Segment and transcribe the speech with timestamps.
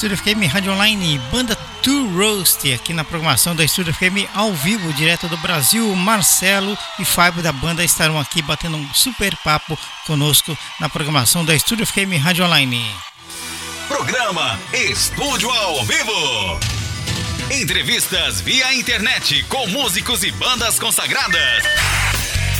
[0.00, 4.90] Estúdio FM Rádio Online, banda To Roast, aqui na programação da Estúdio FM ao vivo,
[4.94, 5.94] direto do Brasil.
[5.94, 11.54] Marcelo e Fábio da banda estarão aqui batendo um super papo conosco na programação da
[11.54, 12.82] Estúdio FM Rádio Online.
[13.88, 16.58] Programa Estúdio ao Vivo.
[17.50, 21.62] Entrevistas via internet com músicos e bandas consagradas.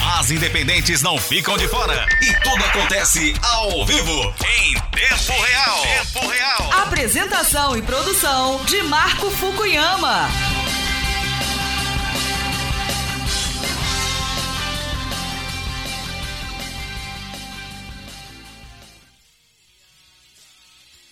[0.03, 5.83] As independentes não ficam de fora e tudo acontece ao vivo, em tempo real.
[5.83, 6.73] Tempo real.
[6.83, 10.29] Apresentação e produção de Marco Fukuyama.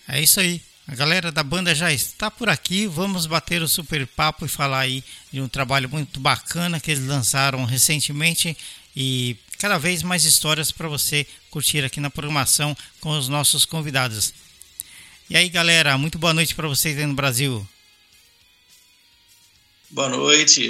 [0.07, 0.59] É isso aí.
[0.87, 2.87] A galera da banda já está por aqui.
[2.87, 7.05] Vamos bater o super papo e falar aí de um trabalho muito bacana que eles
[7.05, 8.57] lançaram recentemente
[9.01, 14.33] e cada vez mais histórias para você curtir aqui na programação com os nossos convidados.
[15.29, 17.65] E aí, galera, muito boa noite para vocês aí no Brasil.
[19.89, 20.67] Boa noite.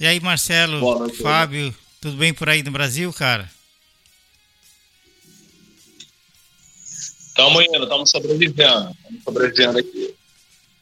[0.00, 3.48] E aí, Marcelo, noite, Fábio, tudo bem por aí no Brasil, cara?
[6.84, 8.96] Estamos indo, estamos sobrevivendo.
[8.98, 10.14] Estamos sobrevivendo aqui.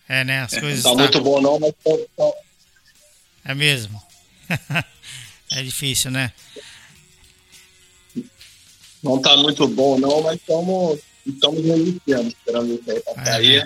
[0.08, 0.40] É, né?
[0.40, 0.84] As coisas.
[0.84, 0.96] Não está tá...
[0.96, 1.74] muito bom, não, mas.
[1.84, 2.32] Tá, tá...
[3.44, 4.05] É mesmo.
[5.52, 6.32] é difícil, né?
[9.02, 13.56] Não está muito bom, não, mas estamos estamos resistindo, esperando isso aí ah, aí.
[13.56, 13.64] É.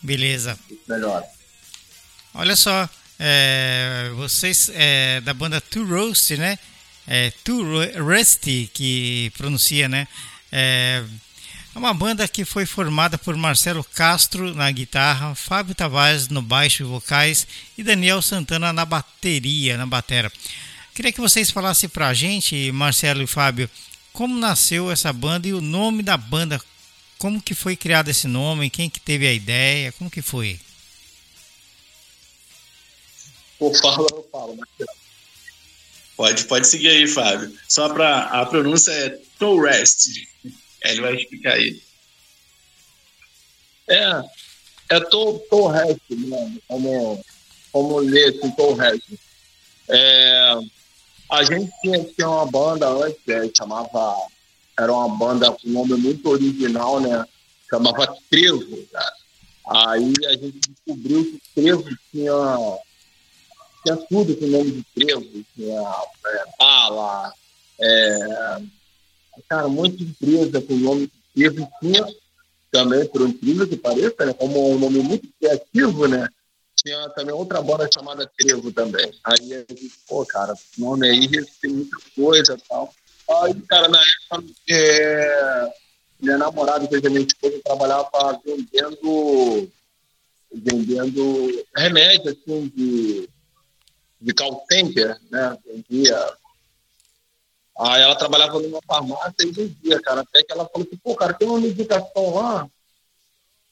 [0.00, 0.58] Beleza.
[0.88, 1.24] Melhor.
[2.34, 6.58] Olha só, é, vocês é, da banda Two Roast, né?
[7.06, 7.64] É, Two
[8.00, 10.08] Rusty, que pronuncia, né?
[10.50, 11.04] É,
[11.74, 16.82] é uma banda que foi formada por Marcelo Castro na guitarra, Fábio Tavares no baixo
[16.82, 17.46] e vocais
[17.78, 20.30] e Daniel Santana na bateria, na batera.
[20.94, 23.70] Queria que vocês falassem pra gente, Marcelo e Fábio,
[24.12, 26.60] como nasceu essa banda e o nome da banda.
[27.18, 28.68] Como que foi criado esse nome?
[28.68, 29.92] Quem que teve a ideia?
[29.92, 30.60] Como que foi?
[33.58, 35.02] Pô, fala, eu falo, Marcelo.
[36.16, 37.56] Pode, pode seguir aí, Fábio.
[37.66, 40.28] Só para a pronúncia é Tourest.
[40.84, 41.80] Ele vai explicar aí.
[43.88, 44.22] É,
[44.90, 46.58] é Torres, né?
[46.68, 47.24] como,
[47.72, 49.02] como ler assim, Torres.
[49.88, 50.54] É,
[51.30, 54.16] a gente tinha, tinha uma banda antes, é, chamava,
[54.78, 57.24] era uma banda com nome muito original, né?
[57.70, 59.12] Chamava Trevo, cara.
[59.66, 62.78] Aí a gente descobriu que Trevo tinha,
[63.84, 65.80] tinha tudo com o nome de Trevo, tinha
[66.26, 67.32] é, bala,
[67.80, 68.62] é,
[69.48, 72.06] cara, muita empresa com nome Trevo tinha
[72.70, 76.28] também, por incrível que pareça, né, como um nome muito criativo, né?
[76.74, 79.12] Tinha também outra banda chamada Trevo também.
[79.24, 81.28] Aí a gente, pô, cara, nome aí
[81.60, 82.92] tem muita coisa e tal.
[83.42, 85.72] Aí, cara, na época, é,
[86.20, 89.70] minha namorada, que é minha esposa, trabalhava vendendo,
[90.52, 93.28] vendendo remédio, assim, de,
[94.20, 95.56] de call center, né?
[95.66, 96.36] Vendia
[97.78, 100.20] Aí ela trabalhava numa farmácia e vendia, cara.
[100.20, 102.68] Até que ela falou assim, pô, cara, tem uma medicação lá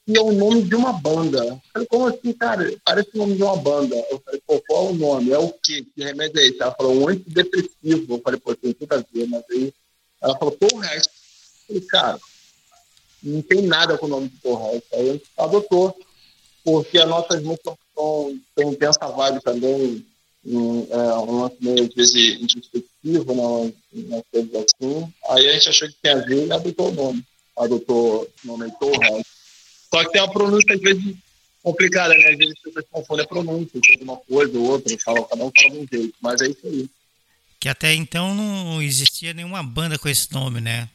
[0.06, 1.44] que é o nome de uma banda.
[1.44, 2.72] Eu falei, como assim, cara?
[2.84, 3.94] Parece o nome de uma banda.
[4.10, 5.30] Eu falei, pô, qual é o nome?
[5.30, 5.86] É o quê?
[5.94, 6.60] Que remédio é esse?
[6.60, 8.14] Ela falou, um antidepressivo.
[8.14, 9.72] Eu falei, pô, tem tudo a ver, mas aí
[10.20, 11.12] ela falou, pô, o resto.
[11.68, 12.20] Eu falei, cara,
[13.22, 14.70] não tem nada com o nome de porra.
[14.70, 15.96] Aí a gente adotou,
[16.64, 20.06] porque as nossas músicas são, tem, essa vibe também
[20.44, 25.12] um, é, um lance meio, às vezes, introspectivo, né, umas coisas assim.
[25.28, 27.24] Aí a gente achou que tinha a ver e adotou o nome.
[27.56, 29.26] Adotou o nome Torres.
[29.92, 31.16] Só que tem uma pronúncia, às vezes,
[31.62, 32.30] complicada, né?
[32.30, 35.50] Às vezes as pessoas confundem a pronúncia de uma coisa ou outra, fala, cada um
[35.54, 36.88] fala de um jeito, mas é isso aí.
[37.58, 40.88] Que até então não existia nenhuma banda com esse nome, né?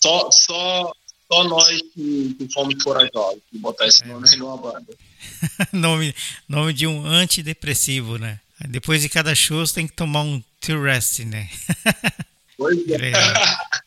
[0.00, 0.92] Só, só,
[1.30, 4.06] só nós que, que fomos corajosos de botar esse é.
[4.06, 4.94] nome numa banda.
[5.72, 6.14] nome,
[6.48, 8.40] nome de um antidepressivo, né?
[8.68, 11.48] Depois de cada show você tem que tomar um T-Rest, né?
[12.56, 13.12] Pois é.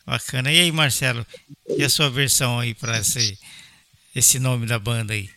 [0.04, 0.52] Bacana.
[0.52, 1.26] E aí, Marcelo?
[1.66, 3.38] E a sua versão aí para esse,
[4.14, 5.28] esse nome da banda aí?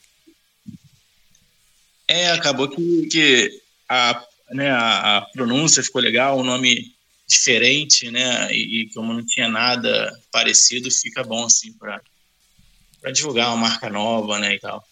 [2.08, 4.22] É, acabou que, que a,
[4.52, 6.94] né, a, a pronúncia ficou legal, o nome
[7.31, 8.54] diferente, né?
[8.54, 12.01] E, e, como não tinha nada parecido, fica bom assim para
[13.12, 14.86] divulgar uma marca nova, né, e tal.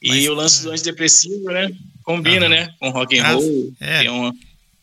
[0.00, 0.74] E Mas, o lance do é.
[0.74, 1.70] antidepressivo, né?
[2.02, 2.72] Combina, né?
[2.78, 3.74] Com rock and roll.
[3.80, 4.00] É.
[4.00, 4.34] Tem uma,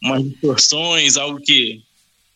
[0.03, 1.81] umas distorções, algo que,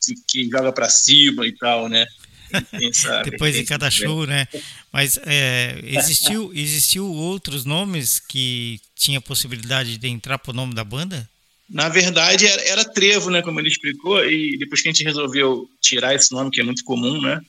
[0.02, 2.06] que, que joga para cima e tal, né?
[3.26, 4.48] Depois de cada show, né?
[4.94, 11.28] Mas é, existiu, existiu outros nomes que tinha possibilidade de entrar pro nome da banda?
[11.70, 13.42] Na verdade, era, era, trevo, né?
[13.42, 16.84] Como ele explicou, e depois que a gente resolveu tirar esse nome, que é muito
[16.84, 17.42] comum, né?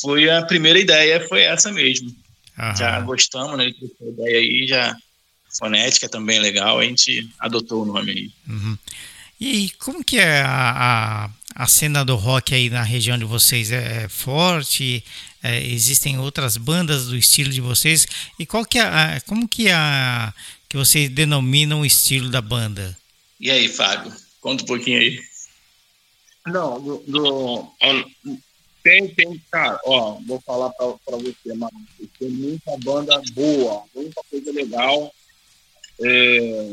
[0.00, 2.14] foi a primeira ideia, foi essa mesmo.
[2.58, 2.76] Aham.
[2.76, 3.64] Já gostamos, né?
[4.00, 4.96] A ideia aí já
[5.58, 8.30] fonética também é legal, a gente adotou o nome aí.
[8.48, 8.78] Uhum.
[9.40, 11.26] E como que é a,
[11.56, 13.72] a, a, cena do rock aí na região de vocês?
[13.72, 15.02] É, é forte?
[15.42, 18.06] É, existem outras bandas do estilo de vocês?
[18.38, 20.32] E qual que é a, como que é a
[20.68, 22.96] que vocês denominam o estilo da banda?
[23.40, 24.14] E aí, Fábio?
[24.40, 25.18] Conta um pouquinho aí.
[26.46, 27.72] Não, do, do
[28.82, 31.86] tem, tem, cara, ó, vou falar pra, pra você, mano.
[32.18, 35.14] Tem muita banda boa, muita coisa legal.
[36.00, 36.72] É,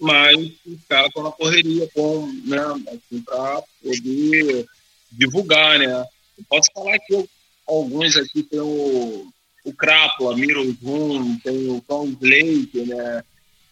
[0.00, 2.58] mas os caras estão na correria com, né,
[2.88, 4.66] assim, para poder
[5.10, 6.04] divulgar, né?
[6.38, 7.28] Eu posso falar que
[7.66, 9.32] alguns aqui tem o,
[9.64, 13.24] o Crápula, Miro Zoom, tem o Tom Slate, né?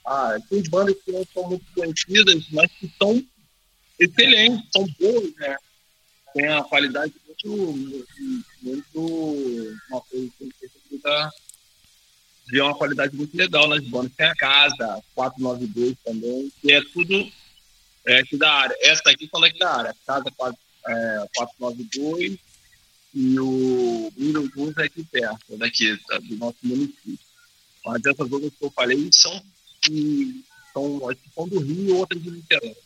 [0.05, 3.23] Ah, tem bandas que não são muito conhecidas, mas que são
[3.99, 5.57] excelentes, são boas, né?
[6.35, 8.19] Tem a qualidade muito,
[8.63, 11.33] muito uma coisa que precisa
[12.47, 14.13] de uma qualidade muito legal nas bandas.
[14.17, 17.31] Tem a Casa, 492 também, que é tudo
[18.07, 18.77] é, aqui da área.
[18.81, 19.97] Essa aqui fala aqui da área.
[20.07, 22.39] Casa 4, é, 492
[23.15, 24.13] e o
[24.55, 27.19] Blues é aqui perto, daqui, tá, do nosso município.
[27.85, 29.43] Mas essas outras que eu falei são,
[30.73, 31.01] são,
[31.35, 32.77] são do Rio e outras de Niterói.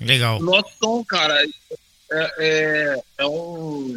[0.00, 0.38] Legal.
[0.38, 3.96] O nosso som, cara, é, é, é, um,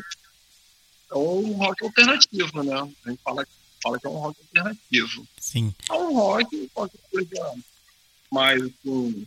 [1.12, 2.74] é um rock alternativo, né?
[3.06, 3.52] A gente fala que
[3.82, 5.28] fala que é um rock alternativo.
[5.40, 5.74] Sim.
[5.90, 7.54] É um rock, qualquer coisa
[8.32, 9.26] mais um,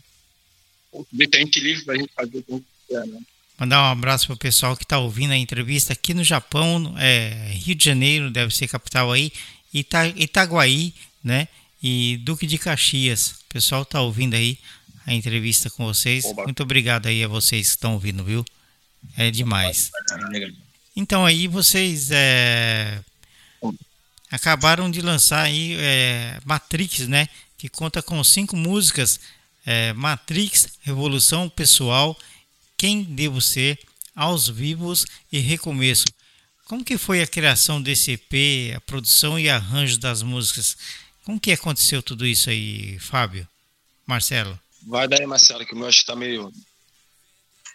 [0.93, 3.21] um decente livre pra gente fazer o que a gente quer, né?
[3.59, 7.75] Mandar um abraço pro pessoal que está ouvindo a entrevista aqui no Japão, é, Rio
[7.75, 9.33] de Janeiro, deve ser capital aí,
[9.73, 11.47] Ita, Itaguaí, né?
[11.87, 13.33] E Duque de Caxias.
[13.33, 14.59] O pessoal está ouvindo aí
[15.07, 16.25] a entrevista com vocês.
[16.25, 16.45] Oba.
[16.45, 18.43] Muito obrigado aí a vocês que estão ouvindo, viu?
[19.19, 19.91] É demais.
[20.97, 23.05] Então aí vocês é,
[24.31, 27.29] acabaram de lançar aí é, Matrix, né?
[27.59, 29.21] Que conta com cinco músicas:
[29.67, 32.19] é, Matrix, Revolução Pessoal,
[32.79, 33.79] Quem Devo Ser,
[34.17, 36.07] Aos Vivos e Recomeço.
[36.65, 40.79] Como que foi a criação desse EP, a produção e arranjo das músicas?
[41.25, 43.49] Como que aconteceu tudo isso aí, Fábio?
[44.06, 44.59] Marcelo?
[44.87, 46.53] Vai daí, Marcelo, que o meu acho que tá meio...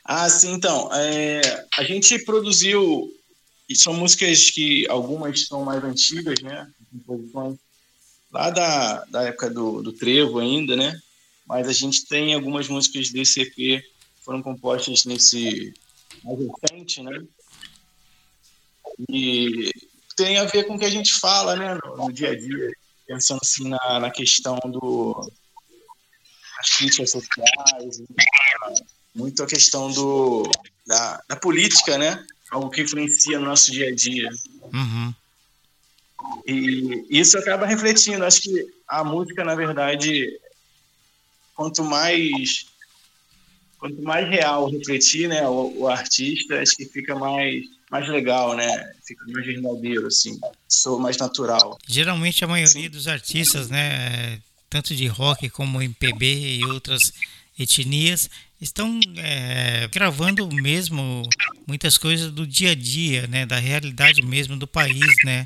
[0.06, 0.90] Ah, sim, então.
[0.94, 3.12] É, a gente produziu
[3.68, 6.72] e são músicas que algumas são mais antigas, né?
[6.92, 7.57] Composições
[8.31, 11.00] lá da, da época do, do trevo ainda, né?
[11.48, 13.84] Mas a gente tem algumas músicas desse EP que
[14.24, 15.74] foram compostas nesse
[16.24, 17.24] mais recente, né?
[19.10, 19.72] E
[20.16, 21.78] tem a ver com o que a gente fala, né?
[21.84, 22.72] No, no dia a dia,
[23.10, 25.32] pensando assim na, na questão do
[26.60, 28.04] as críticas sociais,
[29.16, 30.44] muito a questão do
[30.86, 32.24] da, da política, né?
[32.52, 34.30] algo que influencia no nosso dia a dia.
[34.74, 35.14] Uhum.
[36.46, 38.26] E isso acaba refletindo.
[38.26, 40.28] Acho que a música, na verdade,
[41.56, 42.66] quanto mais
[43.78, 48.92] quanto mais real refletir, né, o, o, artista, acho que fica mais mais legal, né?
[49.06, 51.78] Fica mais verdadeiro, assim, sou mais natural.
[51.88, 52.90] Geralmente a maioria Sim.
[52.90, 54.40] dos artistas, né,
[54.70, 57.12] tanto de rock como MPB e outras
[57.58, 58.30] etnias,
[58.62, 61.24] estão é, gravando mesmo
[61.66, 65.44] muitas coisas do dia a dia, né, da realidade mesmo do país, né,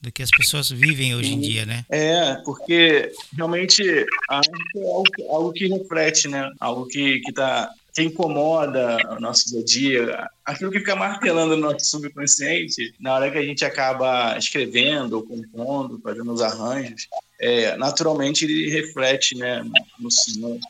[0.00, 1.84] do que as pessoas vivem hoje em dia, né?
[1.88, 3.82] É, porque realmente
[4.28, 9.18] a arte é algo, algo que reflete, né, algo que que tá que incomoda o
[9.18, 13.42] nosso dia a dia, aquilo que fica martelando no nosso subconsciente, na hora que a
[13.42, 17.08] gente acaba escrevendo, compondo, fazendo os arranjos,
[17.40, 19.62] é, naturalmente ele reflete, né,
[19.98, 20.60] no, no,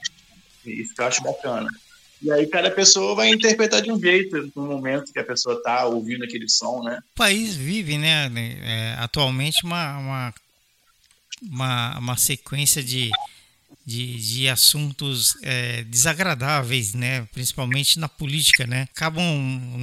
[0.64, 1.68] isso que eu acho bacana.
[2.22, 5.84] E aí cada pessoa vai interpretar de um jeito no momento que a pessoa está
[5.84, 7.00] ouvindo aquele som, né?
[7.12, 8.30] O país vive, né,
[8.62, 10.34] é, atualmente uma, uma,
[11.42, 13.10] uma, uma, sequência de,
[13.84, 18.88] de, de assuntos é, desagradáveis, né, principalmente na política, né?
[18.94, 19.24] Acabam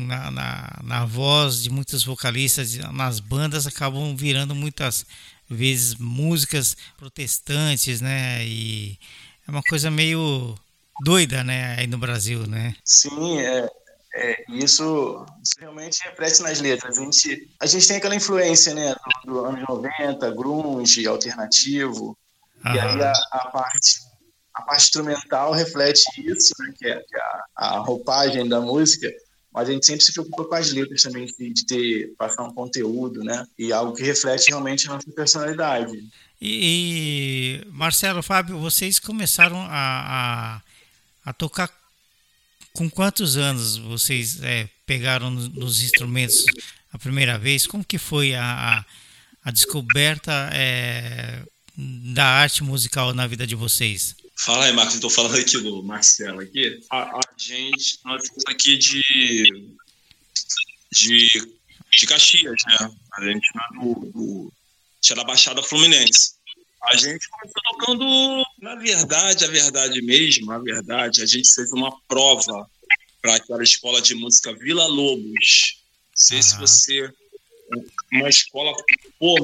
[0.08, 5.06] na, na, na voz de muitos vocalistas, nas bandas, acabam virando muitas
[5.50, 8.46] vezes músicas protestantes, né?
[8.46, 9.00] E
[9.48, 10.58] é uma coisa meio
[11.02, 12.75] doida, né, aí no Brasil, né?
[12.84, 13.70] Sim, é,
[14.16, 16.98] é isso, isso, realmente reflete nas letras.
[16.98, 18.94] A gente, a gente tem aquela influência, né,
[19.25, 22.18] do, do anos 90, grunge, alternativo,
[22.65, 22.75] Aham.
[22.75, 24.00] e aí a, a, parte
[24.53, 29.12] a parte instrumental reflete isso, né, que é, que é a, a, roupagem da música,
[29.51, 33.24] mas a gente sempre se preocupa com as letras também, de, ter, passar um conteúdo,
[33.24, 35.98] né, e algo que reflete realmente a nossa personalidade.
[36.41, 40.62] E, e Marcelo, Fábio, vocês começaram a, a
[41.25, 41.70] a tocar
[42.74, 46.46] com quantos anos vocês é, pegaram nos instrumentos
[46.91, 47.65] a primeira vez?
[47.65, 48.86] Como que foi a, a,
[49.46, 51.41] a descoberta é,
[51.75, 54.15] da arte musical na vida de vocês?
[54.36, 54.96] Fala aí, Marcos.
[54.96, 56.80] Estou falando aqui do Marcelo aqui.
[56.89, 59.68] A, a gente, nós estamos aqui de,
[60.92, 61.27] de,
[61.92, 62.92] de Caxias, né?
[63.13, 64.53] A gente é do, do,
[65.10, 66.34] é da Baixada Fluminense.
[66.84, 71.96] A gente começou tocando, na verdade, a verdade mesmo, a verdade, a gente fez uma
[72.08, 72.70] prova
[73.22, 75.24] para aquela escola de música Vila Lobos.
[75.24, 76.44] Não sei uhum.
[76.44, 77.13] se você
[78.12, 78.74] uma escola
[79.20, 79.36] pô,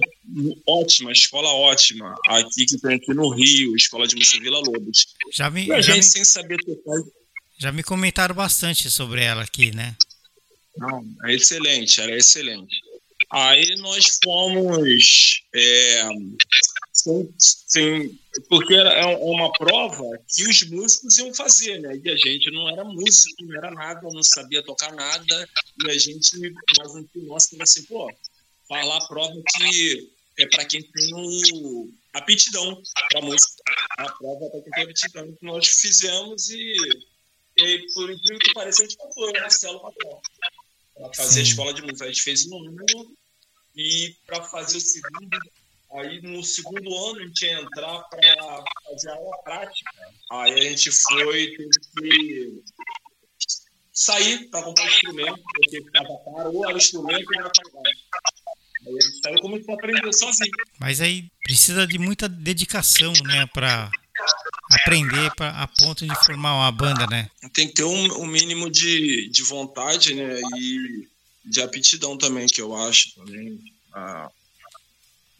[0.67, 5.07] ótima, escola ótima, aqui que tem aqui no Rio, escola de música Vila Lobos.
[5.31, 7.01] Já me, e a já gente me, sem saber tocar.
[7.57, 9.95] Já me comentaram bastante sobre ela aqui, né?
[10.77, 12.81] Não, é excelente, era excelente.
[13.31, 15.43] Aí nós fomos.
[15.53, 16.03] É,
[16.91, 21.99] sem, sem, porque era é uma prova que os músicos iam fazer, né?
[22.03, 25.49] E a gente não era músico, não era nada, não sabia tocar nada.
[25.85, 28.11] E a gente, mas um tio nosso falou assim, pô,
[28.67, 32.81] falar a prova que é para quem tem o, aptidão
[33.11, 33.63] para música.
[33.97, 35.35] A prova é para quem tem aptidão.
[35.35, 36.73] Que nós fizemos e,
[37.57, 39.79] e por incrível que pareça, a gente passou, Marcelo.
[40.95, 42.05] Para fazer a escola de música.
[42.05, 43.17] A gente fez um ano
[43.79, 45.39] e para fazer o segundo
[45.91, 49.89] Aí no segundo ano a gente ia entrar para fazer aula prática.
[50.31, 52.63] Aí a gente foi, teve que
[53.91, 57.91] sair para comprar instrumento, porque estava caro, ou era instrumento ou era pagar.
[58.85, 60.51] Aí a gente saiu começou a aprender sozinho.
[60.79, 63.89] Mas aí precisa de muita dedicação, né, para
[64.71, 67.31] aprender pra, a ponto de formar uma banda, né?
[67.51, 71.07] Tem que ter um, um mínimo de, de vontade, né, e
[71.49, 73.59] de aptidão também, que eu acho também.
[73.93, 74.31] Ah,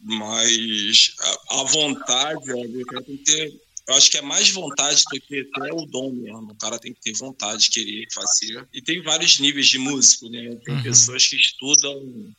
[0.02, 3.62] mas a, a vontade, o cara tem que ter.
[3.88, 6.52] Eu acho que é mais vontade do que até o dom mesmo.
[6.52, 8.68] O cara tem que ter vontade de querer fazer.
[8.72, 10.56] E tem vários níveis de músico, né?
[10.64, 10.84] Tem uhum.
[10.84, 12.34] pessoas que estudam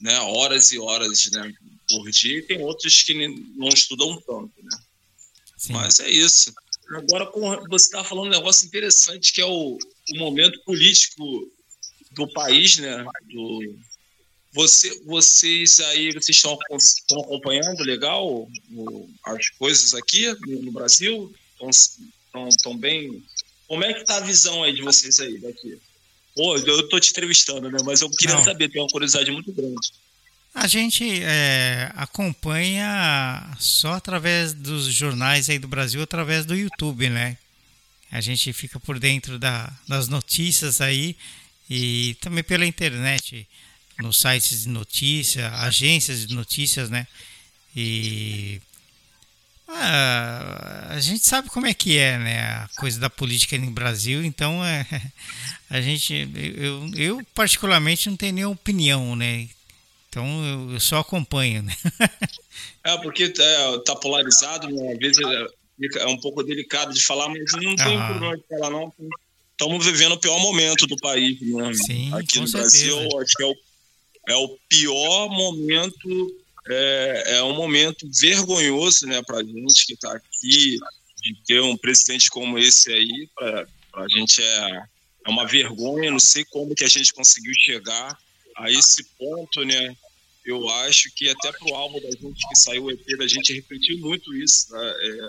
[0.00, 1.52] né, horas e horas né,
[1.88, 3.14] por dia, e tem outros que
[3.56, 4.78] não estudam tanto, né?
[5.56, 5.72] Sim.
[5.72, 6.52] Mas é isso.
[6.90, 7.30] Agora,
[7.68, 11.50] você está falando um negócio interessante que é o, o momento político
[12.12, 13.04] do país, né?
[13.32, 13.76] Do,
[14.56, 18.48] você, vocês aí, vocês estão, estão acompanhando legal
[19.24, 21.34] as coisas aqui no, Brasil?
[21.52, 23.22] Estão, estão, estão, bem?
[23.68, 25.78] Como é que tá a visão aí de vocês aí daqui?
[26.34, 27.78] Pô, eu tô te entrevistando, né?
[27.84, 28.44] Mas eu queria Não.
[28.44, 29.92] saber, tenho uma curiosidade muito grande.
[30.54, 37.36] A gente é, acompanha só através dos jornais aí do Brasil, através do YouTube, né?
[38.10, 41.14] A gente fica por dentro da, das notícias aí
[41.68, 43.46] e também pela internet
[43.98, 47.06] nos sites de notícia, agências de notícias, né?
[47.74, 48.60] E
[49.68, 52.40] ah, a gente sabe como é que é, né?
[52.40, 54.86] A coisa da política no Brasil, então é,
[55.68, 59.48] a gente, eu, eu particularmente não tenho nenhuma opinião, né?
[60.08, 61.76] Então eu, só acompanho, né?
[62.84, 64.92] é porque é, tá polarizado, né?
[64.92, 68.06] às vezes é, é, um pouco delicado de falar, mas não tem ah.
[68.06, 68.94] problema de falar não.
[69.58, 71.72] Estamos vivendo o pior momento do país, né?
[71.74, 72.86] Sim, Aqui no certeza.
[72.86, 73.56] Brasil, acho que é o
[74.28, 76.36] é o pior momento,
[76.68, 80.78] é, é um momento vergonhoso né, para a gente que está aqui,
[81.22, 84.82] de ter um presidente como esse aí, para a gente é,
[85.26, 88.18] é uma vergonha, não sei como que a gente conseguiu chegar
[88.56, 89.96] a esse ponto, né?
[90.44, 93.98] Eu acho que até pro álbum da gente que saiu o EP da gente refletiu
[93.98, 94.94] muito isso, né?
[95.00, 95.28] É,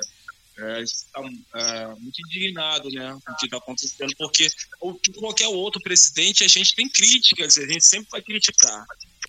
[0.58, 1.22] é, está
[1.56, 4.50] é, muito indignado né, com o que está acontecendo, porque
[5.20, 8.86] qualquer outro presidente a gente tem críticas, a gente sempre vai criticar.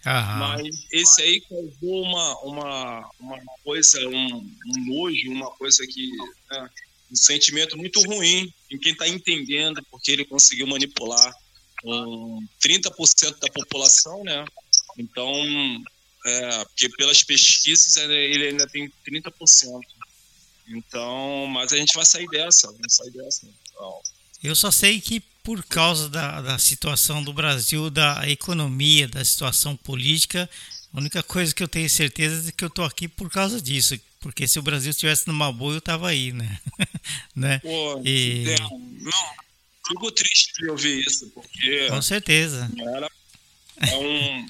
[0.07, 0.39] Aham.
[0.39, 6.11] Mas esse aí causou uma, uma, uma coisa, um, um nojo, uma coisa que.
[6.51, 6.71] Né,
[7.11, 11.35] um sentimento muito ruim em quem está entendendo, porque ele conseguiu manipular
[11.85, 14.45] um 30% da população, né?
[14.99, 15.33] Então,
[16.27, 19.81] é, porque pelas pesquisas ele ainda tem 30%.
[20.69, 23.47] Então, mas a gente vai sair dessa, vamos sair dessa.
[23.47, 24.01] Então.
[24.43, 29.75] Eu só sei que por causa da, da situação do Brasil, da economia, da situação
[29.77, 30.49] política,
[30.93, 33.99] a única coisa que eu tenho certeza é que eu tô aqui por causa disso.
[34.21, 36.61] Porque se o Brasil estivesse numa boa, eu tava aí, né?
[37.35, 37.59] né?
[37.61, 38.45] Pô, e...
[38.59, 39.11] não,
[39.87, 41.89] fico triste de ouvir isso, porque.
[41.89, 42.71] Com certeza.
[42.97, 43.11] Era,
[43.91, 44.47] é um.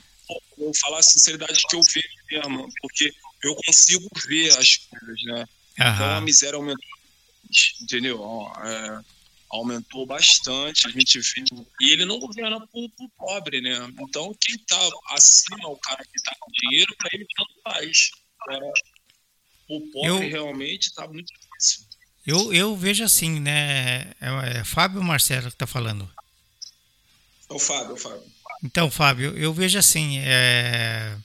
[0.56, 5.48] Vou falar a sinceridade que eu vejo mesmo, porque eu consigo ver as coisas, né?
[5.78, 5.94] Aham.
[5.94, 6.88] Então a miséria aumentou,
[7.80, 8.52] entendeu?
[8.64, 9.00] É,
[9.50, 11.66] aumentou bastante, a gente viu.
[11.80, 13.92] E ele não governa por, por pobre, né?
[14.00, 14.78] Então quem está
[15.10, 18.10] acima, o cara que está com dinheiro, para ele tanto faz.
[18.40, 18.72] Agora,
[19.68, 21.86] o pobre eu, realmente está muito difícil.
[22.26, 24.12] Eu, eu vejo assim, né?
[24.20, 26.10] É, é Fábio Marcelo que tá falando.
[27.48, 28.38] É o Fábio, é o Fábio.
[28.62, 31.16] Então, Fábio, eu vejo assim, é...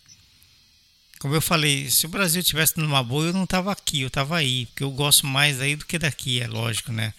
[1.23, 4.35] como eu falei, se o Brasil tivesse numa boa, eu não tava aqui, eu tava
[4.35, 7.13] aí, porque eu gosto mais aí do que daqui, é lógico, né?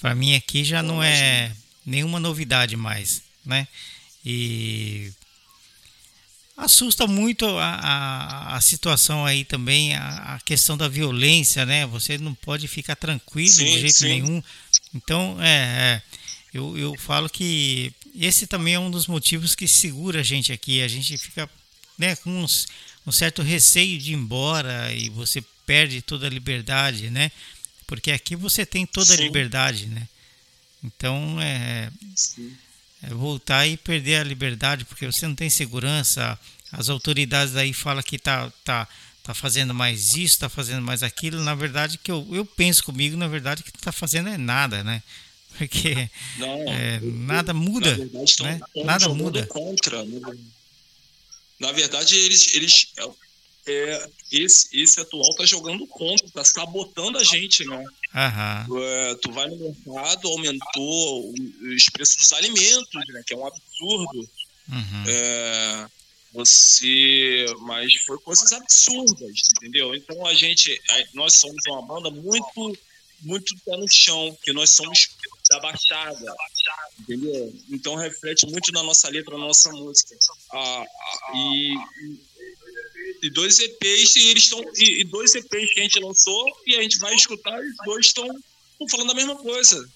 [0.00, 1.52] Para mim aqui já não é
[1.84, 3.68] nenhuma novidade mais, né?
[4.24, 5.12] E
[6.56, 11.84] assusta muito a, a, a situação aí também, a, a, questão da violência, né?
[11.88, 14.08] Você não pode ficar tranquilo sim, de jeito sim.
[14.08, 14.42] nenhum.
[14.94, 16.02] Então, é, é,
[16.54, 20.80] eu, eu falo que esse também é um dos motivos que segura a gente aqui.
[20.80, 21.46] A gente fica
[21.98, 22.66] né, com uns,
[23.06, 27.30] um certo receio de ir embora e você perde toda a liberdade, né?
[27.86, 29.14] Porque aqui você tem toda sim.
[29.14, 30.08] a liberdade, né?
[30.82, 31.90] Então, é,
[33.02, 36.38] é, voltar e perder a liberdade, porque você não tem segurança.
[36.72, 38.88] As autoridades aí falam que tá, tá,
[39.22, 41.42] tá fazendo mais isso, tá fazendo mais aquilo.
[41.42, 45.02] Na verdade, que eu, eu penso comigo, na verdade, que tá fazendo é nada, né?
[45.56, 48.60] Porque não, é, nada muda, verdade, né?
[48.84, 49.46] Nada muda.
[49.46, 50.20] Contra, né?
[51.58, 52.88] Na verdade, eles, eles
[53.66, 57.76] é, esse, esse atual tá jogando contra, tá sabotando a gente, né?
[57.78, 58.78] Uhum.
[58.82, 61.32] É, tu vai no mercado, aumentou
[61.74, 63.22] os preços dos alimentos, né?
[63.26, 64.28] Que é um absurdo.
[64.68, 65.04] Uhum.
[65.08, 65.86] É,
[66.32, 67.46] você.
[67.60, 69.94] Mas foi coisas absurdas, entendeu?
[69.94, 70.80] Então a gente.
[71.14, 72.78] Nós somos uma banda muito,
[73.22, 75.08] muito pé no chão, que nós somos
[75.54, 76.34] da Baixada,
[77.00, 77.52] entendeu?
[77.70, 80.16] Então reflete muito na nossa letra, na nossa música.
[80.52, 80.84] Ah,
[81.34, 81.74] e
[83.22, 86.76] e dois EPs e eles estão e, e, dois EPs que a gente lançou e
[86.76, 88.28] a gente vai escutar e os dois estão
[88.90, 89.88] falando a mesma coisa.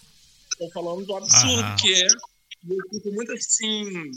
[0.50, 1.76] Estão falando do absurdo Aham.
[1.76, 2.06] que é.
[2.64, 4.10] E eu fico muito assim,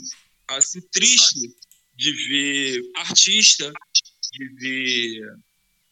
[0.48, 1.54] assim triste
[1.94, 3.72] de ver artista,
[4.32, 5.36] de ver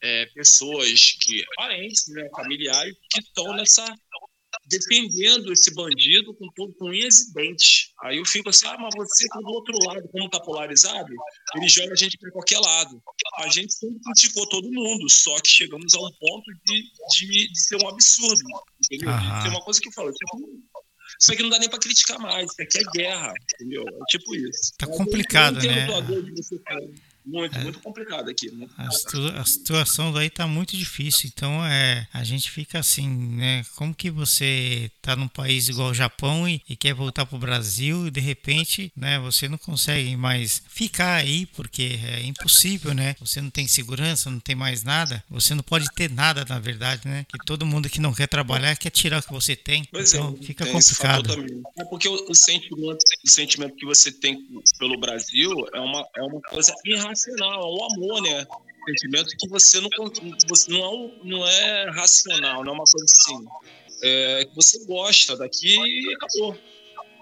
[0.03, 3.85] é, pessoas que parentes, né, familiares que estão nessa
[4.67, 7.93] defendendo esse bandido com com unhas e dentes.
[8.03, 11.13] Aí eu fico assim, ah, mas você tá do outro lado, como tá polarizado,
[11.57, 13.03] ele joga a gente para qualquer lado.
[13.39, 16.83] A gente sempre criticou todo mundo, só que chegamos a um ponto de,
[17.19, 18.45] de, de ser um absurdo,
[18.85, 19.11] entendeu?
[19.11, 20.61] De ser uma coisa que eu falo, tipo,
[21.21, 23.83] isso aqui não dá nem para criticar mais, isso aqui é guerra, entendeu?
[23.83, 24.73] É tipo isso.
[24.79, 25.87] Tá complicado, né?
[27.25, 28.51] Muito, é, muito complicado aqui.
[28.51, 28.67] Né?
[28.77, 28.89] A,
[29.41, 31.31] a, situação daí tá muito difícil.
[31.33, 33.65] Então é, a gente fica assim, né?
[33.77, 38.07] Como que você tá num país igual o Japão e, e quer voltar pro Brasil
[38.07, 39.19] e de repente, né?
[39.21, 43.15] Você não consegue mais ficar aí porque é impossível, né?
[43.21, 45.23] Você não tem segurança, não tem mais nada.
[45.29, 47.27] Você não pode ter nada, na verdade, né?
[47.31, 49.85] Que todo mundo que não quer trabalhar quer tirar o que você tem.
[49.93, 51.47] Pois é, então é, fica complicado.
[51.79, 54.39] É porque o, o, sentimento, o sentimento que você tem
[54.79, 58.47] pelo Brasil é uma, é uma coisa irracional racional, é o amor, né?
[58.87, 59.91] Sentimento que você não,
[60.49, 63.47] você não, é, não é racional, não é uma coisa assim.
[64.03, 66.57] É que você gosta daqui e acabou.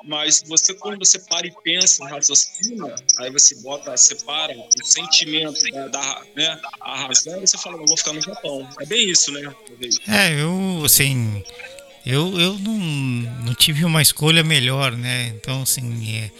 [0.05, 5.89] Mas você, quando você para e pensa, raciocina, aí você bota, separa o sentimento né,
[5.89, 8.69] da, né, a razão, e você fala, eu vou ficar no Japão.
[8.81, 9.53] É bem isso, né?
[10.07, 11.43] É, eu, assim,
[12.07, 12.79] eu, eu não,
[13.45, 15.33] não tive uma escolha melhor, né?
[15.37, 16.31] Então, assim, é,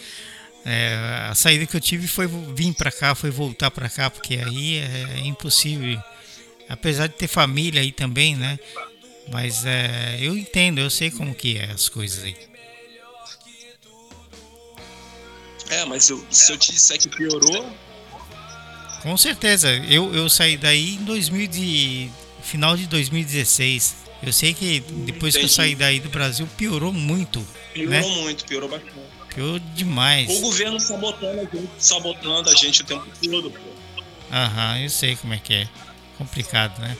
[0.65, 4.35] é, a saída que eu tive foi vir para cá, foi voltar para cá, porque
[4.35, 6.01] aí é, é, impossível.
[6.67, 8.59] Apesar de ter família aí também, né?
[9.31, 12.35] Mas é, eu entendo, eu sei como que é as coisas aí.
[15.69, 17.71] É, mas eu, se eu te disser que piorou.
[19.03, 22.09] Com certeza, eu, eu saí daí em 2000 de,
[22.43, 23.95] final de 2016.
[24.21, 25.39] Eu sei que depois Entendi.
[25.39, 27.45] que eu saí daí do Brasil piorou muito.
[27.73, 28.01] Piorou né?
[28.01, 29.18] muito, piorou bastante.
[29.33, 30.29] Pior demais.
[30.29, 34.03] O governo sabotando a gente, sabotando a gente o tempo todo, pô.
[34.31, 35.69] Aham, eu sei como é que é.
[36.17, 36.97] Complicado, né?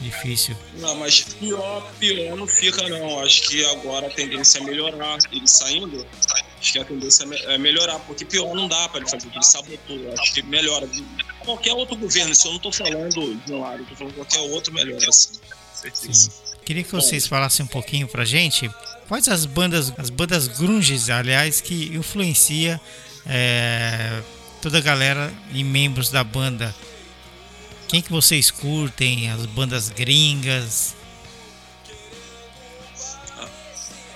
[0.00, 0.56] Difícil.
[0.76, 3.18] Não, mas pior, pior não fica não.
[3.20, 5.18] Acho que agora a tendência é melhorar.
[5.32, 6.06] Ele saindo,
[6.60, 10.14] acho que a tendência é melhorar, porque pior não dá para ele fazer, ele sabotou.
[10.16, 10.88] Acho que melhora.
[11.40, 14.38] Qualquer outro governo, isso eu não tô falando de um lado, eu tô falando qualquer
[14.38, 15.40] outro melhora, assim.
[15.92, 16.30] Sim.
[16.64, 18.70] Queria que vocês falassem um pouquinho pra gente
[19.08, 22.78] Quais as bandas, as bandas grunges, aliás, que influencia
[23.26, 24.20] é,
[24.60, 26.74] toda a galera e membros da banda?
[27.88, 29.30] Quem que vocês curtem?
[29.30, 30.94] As bandas gringas?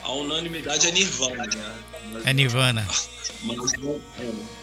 [0.02, 2.22] A unanimidade é Nirvana, né?
[2.26, 2.86] É Nirvana.
[3.44, 3.72] Mas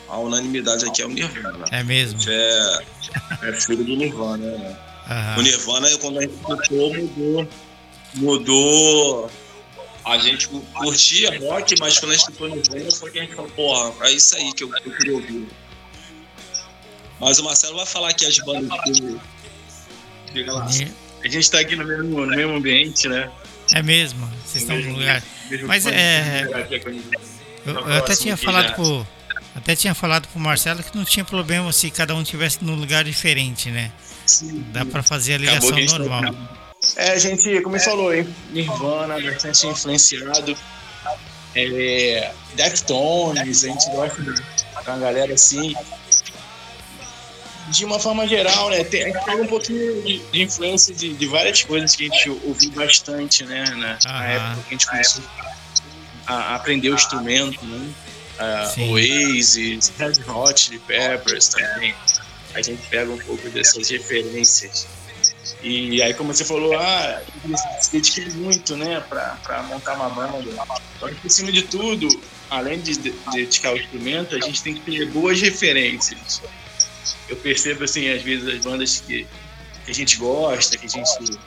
[0.07, 1.65] a unanimidade aqui é o Nirvana.
[1.71, 2.19] É mesmo?
[2.27, 2.85] É,
[3.41, 4.77] é filho do Nirvana, né?
[5.35, 7.47] O Nirvana, quando a gente escutou, mudou.
[8.13, 9.31] Mudou
[10.05, 13.35] a gente curtia rock, mas quando a gente foi no Vênus foi que a gente
[13.35, 15.47] falou, porra, é isso aí que eu, eu queria ouvir.
[17.19, 18.79] Mas o Marcelo vai falar aqui as bandas
[20.31, 20.65] que lá.
[20.65, 23.29] A gente está aqui no mesmo, no mesmo ambiente, né?
[23.73, 25.21] É mesmo, vocês estão no lugar.
[25.65, 26.45] Mas é.
[27.65, 29.07] Eu, eu até tinha falado pro.
[29.55, 33.03] Até tinha falado pro Marcelo que não tinha problema se cada um tivesse num lugar
[33.03, 33.91] diferente, né?
[34.25, 34.63] Sim.
[34.71, 36.68] Dá para fazer a ligação a normal.
[36.95, 38.11] É, a gente, como ele falou,
[38.51, 40.57] Nirvana, bastante influenciado.
[41.55, 44.41] É, Deftones, a gente gosta de
[44.87, 45.75] uma galera assim.
[47.69, 48.83] De uma forma geral, né?
[48.83, 52.09] Tem, a gente pega um pouquinho de, de influência de, de, várias coisas que a
[52.09, 53.63] gente ouviu bastante, né?
[53.71, 55.23] Na, na época que a gente começou
[56.25, 57.93] a, a aprender o instrumento, né?
[58.39, 61.93] Uh, Oasis, Red Hot Chili Peppers também.
[62.55, 64.87] A gente pega um pouco dessas referências.
[65.61, 67.21] E aí, como você falou, ah,
[67.81, 70.43] se dediquei muito, né, para montar uma banda.
[70.99, 72.07] Só que, por cima de tudo,
[72.49, 76.41] além de, de dedicar o instrumento, a gente tem que ter boas referências.
[77.27, 79.27] Eu percebo, assim, às vezes, as bandas que,
[79.85, 81.39] que a gente gosta, que a gente.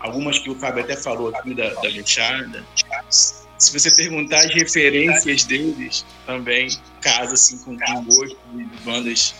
[0.00, 2.64] Algumas que o Fábio até falou aqui da, da Machada.
[3.08, 6.68] Se você perguntar as referências deles, também
[7.00, 9.34] casa assim, com o gosto de bandas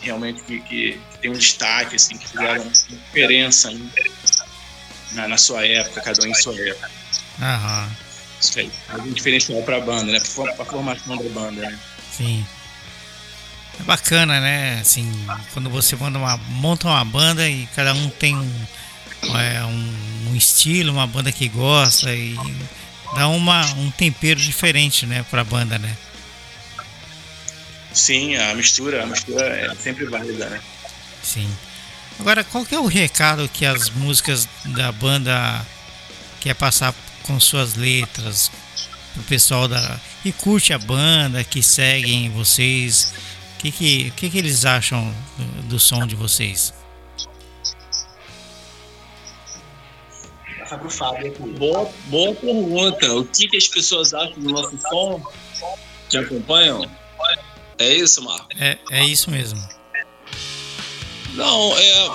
[0.00, 3.72] realmente que, que, que, tem um destaque, assim, que fizeram diferença
[5.12, 6.90] na, na, sua época, cada um em sua época.
[7.40, 7.90] Aham.
[8.40, 10.20] Isso aí, um diferencial para a banda, né?
[10.20, 11.78] Para a formação da banda, né?
[12.12, 12.46] Sim.
[13.80, 14.80] É bacana, né?
[14.80, 15.10] Assim,
[15.52, 18.66] quando você manda uma, monta uma banda e cada um tem um,
[19.36, 22.36] é, um, um, estilo, uma banda que gosta e
[23.14, 25.96] dá uma, um tempero diferente, né, para a banda, né?
[27.98, 30.60] Sim, a mistura, a mistura é sempre válida, né?
[31.20, 31.50] Sim.
[32.20, 35.66] Agora, qual que é o recado que as músicas da banda
[36.40, 38.52] quer passar com suas letras
[39.16, 43.12] o pessoal da que curte a banda, que seguem vocês?
[43.56, 46.72] O que, que, que, que eles acham do, do som de vocês?
[51.58, 53.12] Boa, boa pergunta.
[53.12, 55.20] O que, que as pessoas acham do nosso som?
[56.08, 56.88] Te acompanham?
[57.78, 58.48] É isso, Marco?
[58.58, 59.62] É, é isso mesmo.
[61.34, 62.10] Não, é.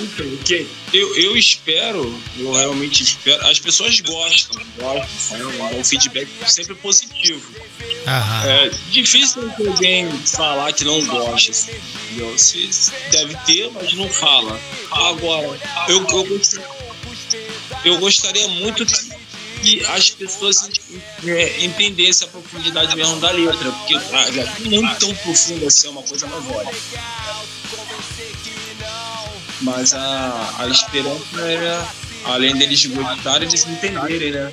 [0.00, 3.44] Então, eu, eu espero, eu realmente espero.
[3.48, 5.70] As pessoas gostam, gostam, né?
[5.76, 7.52] um feedback sempre positivo.
[8.06, 8.46] Aham.
[8.46, 11.72] É difícil alguém falar que não gosta, assim,
[12.06, 12.38] entendeu?
[12.38, 14.58] Se, deve ter, mas não fala.
[14.92, 16.40] Agora, eu, eu,
[17.84, 19.19] eu gostaria muito que
[19.62, 20.70] que as pessoas
[21.26, 25.90] é, entendessem a profundidade mesmo da letra, porque ah, já não tão profundo assim, é
[25.90, 26.64] uma coisa nova.
[29.60, 31.86] Mas a, a esperança é,
[32.24, 34.52] além deles gostarem, eles entenderem, né?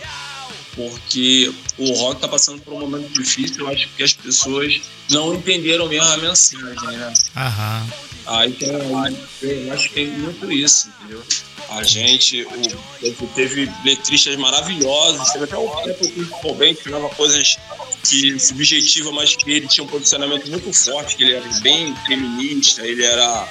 [0.76, 5.34] Porque o rock tá passando por um momento difícil, eu acho que as pessoas não
[5.34, 7.14] entenderam mesmo a mensagem, né?
[7.36, 7.88] Aham.
[8.28, 11.24] Aí tem, eu acho que tem muito isso, entendeu?
[11.70, 17.58] A gente o, teve letristas maravilhosos, teve até o próprio Kurt Cobain que falava coisas
[18.04, 22.86] que subjetiva, mas que ele tinha um posicionamento muito forte, que ele era bem feminista,
[22.86, 23.48] ele era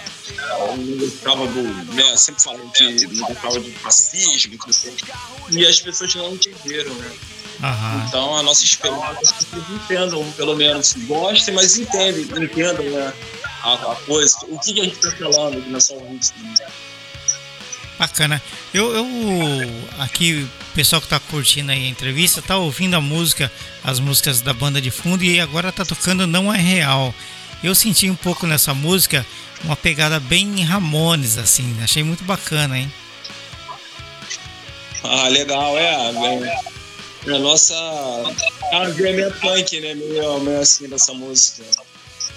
[0.76, 1.62] não gostava do,
[1.94, 4.58] né, sempre falando que não gostava do fascismo,
[5.50, 7.16] e as pessoas não entenderam, né?
[8.06, 13.12] Então a nossa esperança é que vocês entendam, pelo menos gostem, mas entendem, entendam né,
[13.62, 16.32] a, a coisa, o que, que a gente está falando aqui nessa ouvinte.
[17.98, 18.42] Bacana.
[18.74, 19.06] Eu, eu
[19.98, 23.50] aqui, o pessoal que está curtindo aí a entrevista, tá ouvindo a música,
[23.82, 27.14] as músicas da banda de fundo e agora tá tocando Não é Real.
[27.64, 29.24] Eu senti um pouco nessa música
[29.64, 31.76] uma pegada bem Ramones, assim.
[31.82, 32.92] Achei muito bacana, hein?
[35.02, 35.84] Ah, legal, é.
[35.84, 37.74] é, é a nossa.
[38.72, 39.94] A meio punk, né?
[39.94, 41.64] Meio, meio assim dessa música.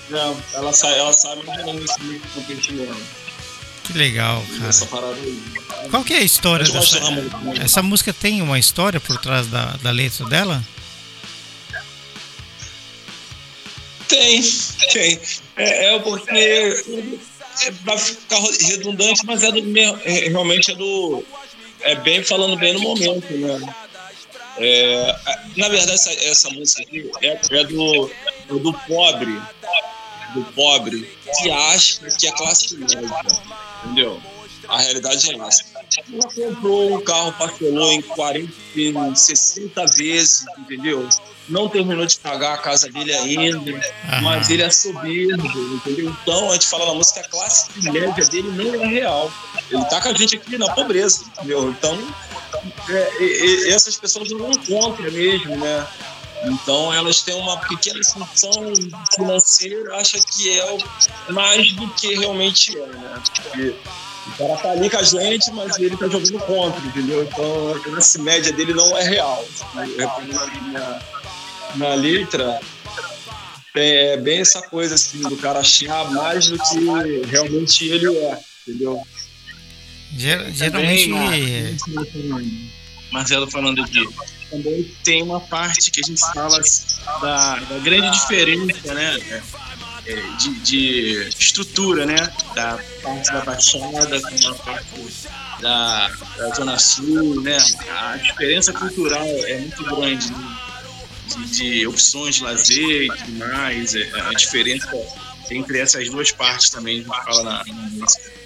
[0.09, 1.91] Não, ela, ela sabe mais ou menos
[2.35, 3.28] o que a
[3.91, 5.89] que legal, cara.
[5.89, 6.99] Qual que é a história dessa...
[7.59, 10.63] Essa música tem uma história por trás da, da letra dela?
[14.07, 14.41] Tem,
[14.91, 15.19] tem.
[15.57, 21.23] É, é porque é, vai ficar redundante, mas é do é, realmente é do
[21.81, 23.73] é bem falando bem no momento, né?
[24.57, 25.15] É,
[25.55, 29.41] na verdade essa, essa música aqui é, é do é do pobre,
[30.33, 32.99] do pobre que acha que é classe média
[33.83, 34.21] entendeu?
[34.67, 35.63] A realidade é essa.
[36.13, 41.07] Ela comprou um carro, parcelou em 40, 60 vezes, entendeu?
[41.47, 43.81] Não terminou de pagar a casa dele ainda,
[44.21, 46.15] mas ele é soberbo, entendeu?
[46.21, 49.31] Então a gente fala na música, a classe média dele não é real.
[49.71, 51.71] Ele tá com a gente aqui na pobreza, entendeu?
[51.71, 51.97] Então
[52.89, 55.87] é, essas pessoas não encontram mesmo, né?
[56.43, 58.51] Então elas têm uma pequena função
[59.13, 60.77] financeira, acha que é
[61.31, 63.21] mais do que realmente é, né?
[63.33, 63.75] Porque
[64.27, 67.23] O cara tá ali com a gente, mas ele tá jogando contra, entendeu?
[67.23, 69.45] Então a classe média dele não é real.
[70.71, 70.99] Na,
[71.75, 72.59] na letra,
[73.75, 79.01] é bem essa coisa assim, do cara achar mais do que realmente ele é, entendeu?
[80.15, 81.09] Ger geralmente.
[83.11, 84.07] Marcelo falando aqui.
[84.49, 86.59] Também tem uma parte que a gente fala
[87.21, 89.41] da, da grande diferença, né?
[90.05, 92.15] É, de, de, estrutura, né?
[92.55, 94.89] Da parte da Baixada com a parte
[95.61, 96.07] da,
[96.37, 97.57] da Zona Sul, né?
[97.89, 100.57] A diferença cultural é muito grande, né?
[101.27, 103.93] de, de, opções de lazer e tudo mais.
[103.93, 104.89] É, a diferença
[105.51, 108.38] entre essas duas partes também a gente fala na, na música.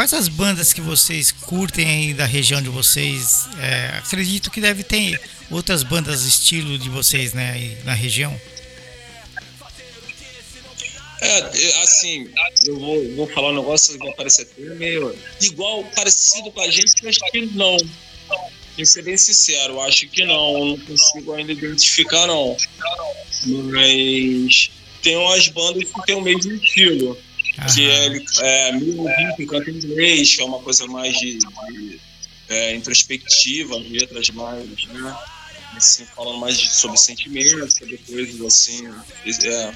[0.00, 3.46] Quais as bandas que vocês curtem aí da região de vocês?
[3.60, 8.34] É, acredito que deve ter outras bandas estilo de vocês, né, aí na região.
[11.20, 12.30] É, assim,
[12.64, 16.70] eu vou, vou falar um negócio que vai parecer até meio igual, parecido com a
[16.70, 17.76] gente, mas que não.
[17.76, 17.88] Tem
[18.76, 22.56] que ser bem sincero, acho que não, não consigo ainda identificar, não.
[23.44, 24.70] Mas
[25.02, 27.18] tem umas bandas que tem o mesmo estilo.
[27.58, 27.74] Aham.
[27.74, 32.00] Que é, é Mil Rio canta inglês, que é uma coisa mais de, de
[32.48, 35.16] é, introspectiva, letras mais, né?
[35.76, 38.88] Assim, falando mais de, sobre sentimentos, sobre coisas assim.
[39.44, 39.72] É,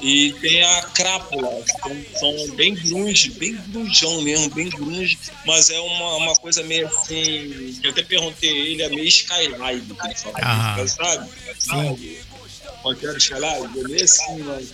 [0.00, 5.80] e tem a Crápula, que som bem grunge, bem grunjão mesmo, bem grunge, mas é
[5.80, 7.78] uma, uma coisa meio assim.
[7.82, 12.18] Eu até perguntei ele, é meio Skyline que ele fala, ah, sabe?
[12.82, 14.70] Qualquer Skyline, ele é assim, mas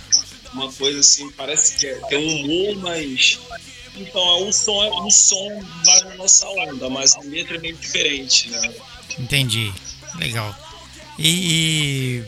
[0.53, 3.39] uma coisa assim, parece que é, tem um humor, mas.
[3.97, 8.49] Então, o som, o som vai na nossa onda, mas a letra é meio diferente,
[8.49, 8.75] né?
[9.19, 9.73] Entendi.
[10.19, 10.55] Legal.
[11.19, 12.25] E,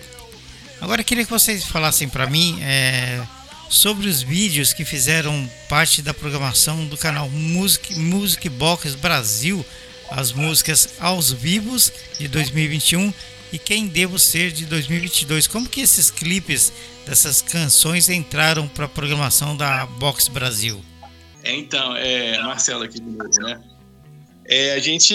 [0.83, 3.23] Agora queria que vocês falassem para mim é,
[3.71, 9.65] sobre os vídeos que fizeram parte da programação do canal Music, Music Box Brasil,
[10.11, 13.15] as músicas aos vivos de 2021
[13.53, 15.47] e Quem Devo Ser de 2022.
[15.47, 16.73] Como que esses clipes
[17.07, 20.83] dessas canções entraram para a programação da Box Brasil?
[21.45, 23.61] É, então, é, Marcelo aqui de novo, né?
[24.47, 25.15] É, a gente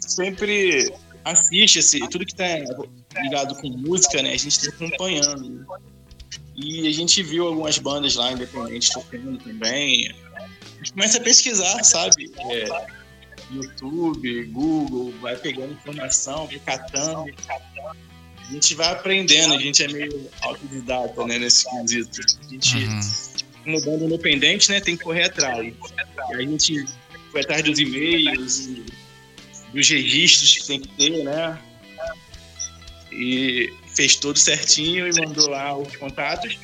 [0.00, 0.92] sempre
[1.24, 2.46] assiste esse, tudo que está
[3.20, 4.32] ligado com música, né?
[4.32, 5.48] A gente está acompanhando.
[5.50, 5.64] Né?
[6.54, 10.12] E a gente viu algumas bandas lá independentes tocando também.
[10.36, 12.30] A gente começa a pesquisar, sabe?
[12.50, 12.86] É,
[13.50, 17.26] YouTube, Google, vai pegando informação, vai catando.
[18.52, 22.20] A gente vai aprendendo, a gente é meio autodidata, né, nesse quesito.
[22.20, 23.00] A gente, uhum.
[23.64, 25.72] como banda independente, né, tem que correr atrás.
[26.30, 26.86] E a gente
[27.30, 28.68] foi atrás dos e-mails,
[29.72, 31.58] dos registros que tem que ter, né?
[33.12, 36.58] e fez tudo certinho e mandou lá os contatos.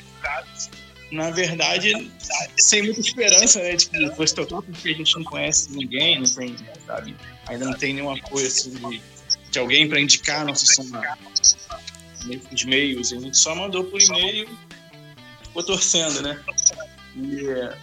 [1.11, 2.11] Na verdade,
[2.59, 6.57] sem muita esperança, né, que fosse tocar, porque a gente não conhece ninguém, não tem,
[6.87, 7.17] sabe?
[7.47, 9.01] Ainda não tem nenhum apoio assim, de,
[9.51, 10.85] de alguém para indicar nosso som
[12.29, 13.13] nos meios.
[13.13, 14.49] A gente só mandou por e-mail
[15.59, 16.41] ficou torcendo, né?
[17.17, 17.77] E é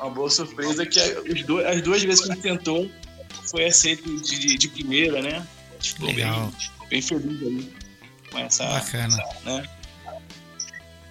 [0.00, 2.90] uma boa surpresa que os dois, as duas vezes que a gente tentou
[3.48, 5.46] foi aceito de, de primeira, né?
[5.80, 6.52] Ficou Legal.
[6.58, 7.72] Bem, bem feliz ali
[8.30, 8.66] com essa.
[8.66, 9.16] Bacana.
[9.44, 9.68] Né?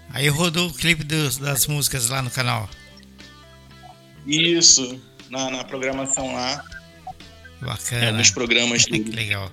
[0.10, 2.70] Aí rodou o clipe dos, das músicas lá no canal.
[4.26, 6.64] Isso, na, na programação lá.
[7.62, 8.06] Bacana.
[8.06, 9.52] É, nos programas que Legal.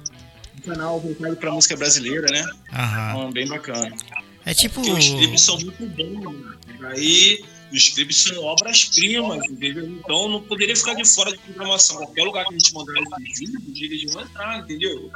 [0.59, 2.47] O canal voltado pra música brasileira, né?
[2.73, 3.11] Aham.
[3.11, 3.97] Então, bem bacana.
[4.45, 4.77] É tipo.
[4.77, 6.89] Porque os clipes são muito bons, né?
[6.95, 9.89] Aí os clipes são obras-primas, entendeu?
[9.89, 11.97] Então não poderia ficar de fora de programação.
[11.97, 15.11] Qualquer lugar que a gente mandar esses vídeos, eles vão entrar, entendeu?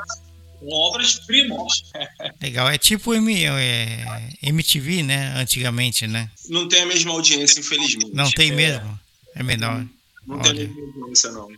[0.58, 1.82] com obras-primas.
[2.40, 5.34] Legal, é tipo M, é, MTV, né?
[5.36, 6.30] Antigamente, né?
[6.48, 8.14] Não tem a mesma audiência, infelizmente.
[8.14, 9.00] Não tem é, mesmo?
[9.34, 9.86] É menor.
[10.26, 11.48] Não, não tem a mesma audiência, não.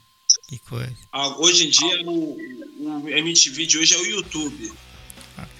[0.48, 0.96] Que coisa.
[1.12, 2.38] Ah, hoje em dia, o,
[2.80, 4.72] o, MTV de hoje é o YouTube.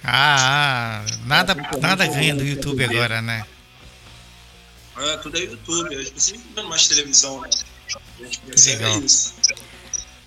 [0.03, 3.47] Ah, nada, nada ganha do YouTube agora, né?
[4.97, 5.95] Ah, tudo é YouTube.
[5.95, 7.51] As pessoas não vendo mais televisão, né?
[8.19, 9.03] A gente percebe Legal.
[9.03, 9.35] isso.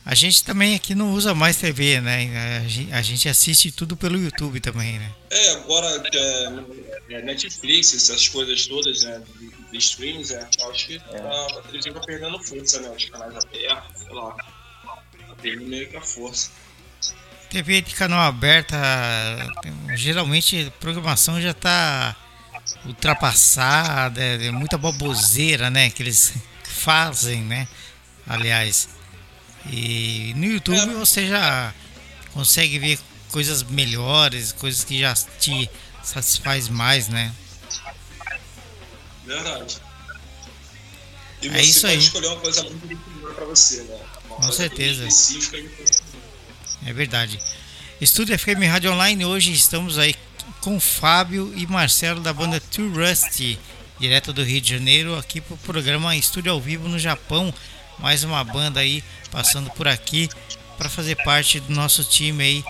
[0.04, 2.64] A gente também aqui não usa mais TV, né?
[2.92, 5.12] A gente assiste tudo pelo YouTube também, né?
[5.30, 9.22] É, agora é, é Netflix, essas coisas todas, né?
[9.72, 11.20] De, streams, é, acho que é.
[11.20, 12.90] a, a televisão tá perdendo força, né?
[12.90, 14.32] Os canais abertos, sei lá.
[14.34, 16.50] Tá perdendo meio que a força.
[17.50, 18.78] TV de canal aberta,
[19.96, 22.16] geralmente a programação já tá
[22.86, 25.92] ultrapassada, é muita baboseira, né?
[25.92, 26.34] Que eles
[26.66, 27.68] fazem, né?
[28.26, 29.01] Aliás.
[29.69, 30.86] E no YouTube é.
[30.93, 31.74] você já
[32.34, 33.00] consegue ver
[33.32, 35.69] coisas melhores, coisas que já te
[36.04, 37.34] satisfaz mais, né?
[39.26, 39.78] Verdade.
[41.41, 41.97] E É isso aí.
[41.97, 43.12] escolher uma coisa muito
[43.52, 44.00] você, né?
[44.30, 45.08] Uma Com certeza.
[46.86, 47.39] É verdade.
[48.00, 50.15] Estúdio FM Rádio Online, hoje estamos aí
[50.62, 53.60] com Fábio e Marcelo da banda Too Rusty,
[54.00, 57.54] direto do Rio de Janeiro, aqui para o programa Estúdio ao Vivo no Japão.
[58.02, 60.30] Mais uma banda aí passando por aqui
[60.78, 62.66] para fazer parte do nosso time aí.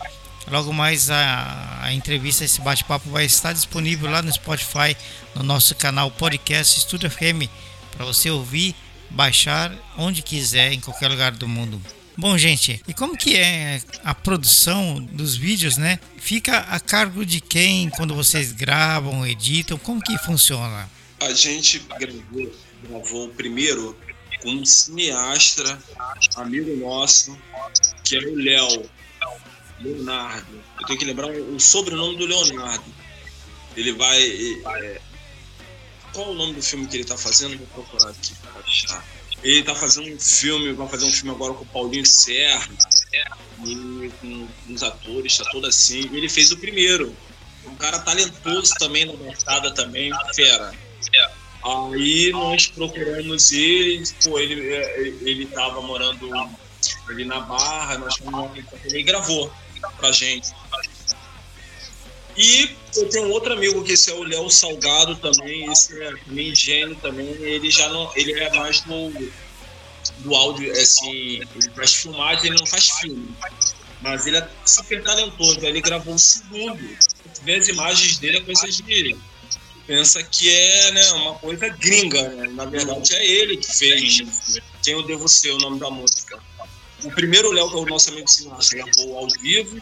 [0.49, 4.97] Logo mais a, a entrevista, esse bate-papo vai estar disponível lá no Spotify,
[5.35, 7.47] no nosso canal podcast Estúdio FM,
[7.95, 8.75] para você ouvir,
[9.09, 11.81] baixar onde quiser, em qualquer lugar do mundo.
[12.17, 15.99] Bom, gente, e como que é a produção dos vídeos, né?
[16.17, 19.77] Fica a cargo de quem quando vocês gravam, editam?
[19.77, 20.89] Como que funciona?
[21.21, 23.95] A gente gravou, gravou primeiro
[24.41, 25.79] com um cineasta,
[26.35, 27.37] amigo nosso,
[28.03, 28.89] que é o Léo.
[29.79, 30.63] Leonardo.
[30.79, 32.85] Eu tenho que lembrar o sobrenome do Leonardo.
[33.75, 34.21] Ele vai.
[34.21, 35.01] é,
[36.13, 37.57] qual o nome do filme que ele tá fazendo?
[37.57, 39.05] Vou procurar aqui pra achar.
[39.43, 42.69] Ele tá fazendo um filme, vai fazer um filme agora com o Paulinho Serra.
[43.65, 46.09] E com uns atores, tá todo assim.
[46.15, 47.15] Ele fez o primeiro.
[47.65, 50.73] Um cara talentoso também na baixada também, fera.
[51.63, 56.29] Aí nós procuramos ele, pô, ele, é, ele tava morando
[57.07, 58.51] ali na Barra, nós fomos
[58.85, 59.51] ele gravou
[59.97, 60.49] pra gente.
[62.35, 66.15] E eu tenho um outro amigo que esse é o Léo Salgado também, esse é
[66.15, 69.31] também gênio também, ele já não, ele é mais do,
[70.19, 73.35] do áudio, assim, ele faz filmagem, ele não faz filme.
[74.01, 76.97] Mas ele é super talentoso, ele gravou o segundo.
[77.35, 79.17] Tu vê as imagens dele, é coisa de
[79.91, 82.47] pensa que é né, uma coisa gringa, né?
[82.47, 84.21] na verdade é ele que fez
[84.81, 86.41] Quem Eu Devo Ser, o nome da música.
[87.03, 89.81] O primeiro Léo, que é o nosso amigo cineasta, gravou ao vivo,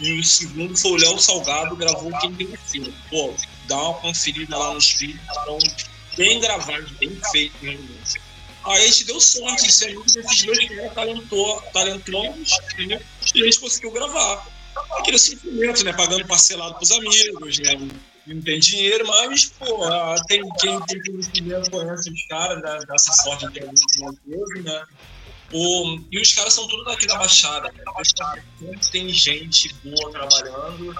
[0.00, 2.92] e o segundo foi o Léo Salgado, gravou Quem Devo Ser.
[3.08, 3.32] Pô,
[3.66, 5.58] dá uma conferida lá nos vídeos, estão
[6.14, 7.58] bem gravados, bem feitos.
[7.62, 8.20] realmente.
[8.66, 13.00] Aí a gente deu sorte de ser amigo desses dois caras talentosos, talentosos entendeu?
[13.34, 14.46] e a gente conseguiu gravar.
[14.98, 15.92] Aquele sentimento, né?
[15.94, 17.88] Pagando parcelado pros amigos, né?
[18.34, 22.94] Não tem dinheiro, mas, pô, ah, tem, quem tem conhecimento conhece os caras, dá, dá
[22.94, 24.84] essa sorte ter alguém talentoso, né?
[25.52, 27.82] O, e os caras são todos daqui da Baixada, né?
[28.58, 30.94] Sempre tem gente boa trabalhando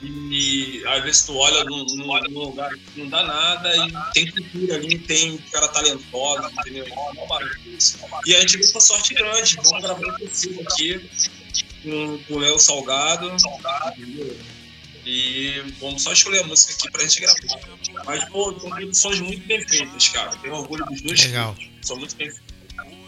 [0.00, 4.76] e às vezes tu olha num, num- lugar que não dá nada e tem cultura
[4.76, 6.86] ali, tem cara talentoso, entendeu?
[6.86, 8.20] É uma.
[8.24, 11.10] E a gente viu essa sorte grande, vamos gravar um possível aqui
[11.82, 13.34] com, com o Léo Salgado,
[13.96, 14.36] entendeu?
[15.10, 17.40] E vamos só escolher a música aqui pra gente gravar.
[18.04, 20.36] Mas, pô, são produções muito bem feitas, cara.
[20.36, 21.56] Tenho orgulho dos dois Legal.
[21.80, 22.54] São muito bem feitos.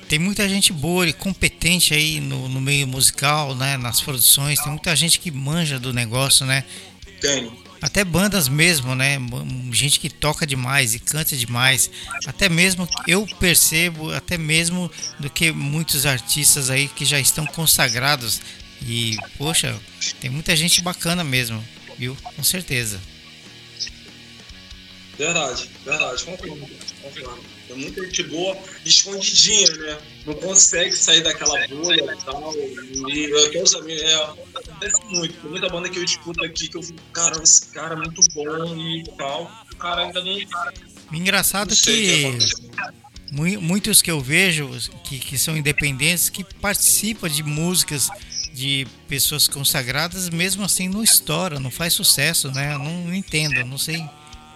[0.08, 3.76] Tem muita gente boa e competente aí no, no meio musical, né?
[3.76, 6.64] Nas produções, tem muita gente que manja do negócio, né?
[7.20, 7.54] Tenho.
[7.82, 9.18] Até bandas mesmo, né?
[9.70, 11.90] Gente que toca demais e canta demais.
[12.26, 18.40] Até mesmo eu percebo, até mesmo do que muitos artistas aí que já estão consagrados.
[18.82, 19.78] E, poxa,
[20.18, 21.62] tem muita gente bacana mesmo,
[22.00, 22.16] viu?
[22.36, 22.98] Com certeza.
[25.18, 26.24] Verdade, verdade.
[26.24, 26.66] Concordo.
[27.02, 27.44] Concordo.
[27.68, 29.98] É muita gente boa, escondidinha, né?
[30.26, 32.52] Não consegue sair daquela bolha e tal.
[32.56, 35.34] E até os amigos, é, acontece muito.
[35.40, 38.20] Tem muita banda que eu escuto aqui que eu fico, cara, esse cara é muito
[38.34, 39.44] bom e tal.
[39.72, 40.38] O cara ainda não.
[41.12, 42.54] Engraçado Não que que acontece.
[43.30, 44.70] mui- muitos que eu vejo
[45.04, 48.08] que, que são independentes que participam de músicas
[48.52, 52.74] de pessoas consagradas, mesmo assim não estoura, não faz sucesso, né?
[52.74, 54.04] Eu não, entendo, não sei